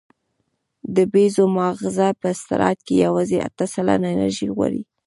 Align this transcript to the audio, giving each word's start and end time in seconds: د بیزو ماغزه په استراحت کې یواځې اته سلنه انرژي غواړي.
د 0.95 0.97
بیزو 1.13 1.45
ماغزه 1.57 2.07
په 2.21 2.27
استراحت 2.35 2.79
کې 2.87 2.93
یواځې 3.05 3.37
اته 3.47 3.65
سلنه 3.73 4.07
انرژي 4.15 4.47
غواړي. 4.55 4.81